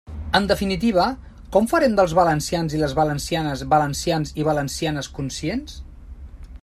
[0.37, 1.03] En definitiva,
[1.55, 5.79] ¿com farem dels valencians i les valencianes valencians i valencianes conscients?